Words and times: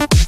it. 0.00 0.21